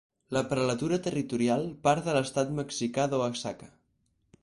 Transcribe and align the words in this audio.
La 0.35 0.41
prelatura 0.53 0.99
territorial 1.09 1.67
part 1.89 2.09
de 2.09 2.17
l'estat 2.19 2.57
mexicà 2.63 3.09
d'Oaxaca. 3.13 3.73